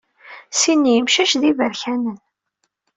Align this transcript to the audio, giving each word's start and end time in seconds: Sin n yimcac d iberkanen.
Sin 0.59 0.79
n 0.87 0.89
yimcac 0.93 1.31
d 1.41 1.43
iberkanen. 1.49 2.17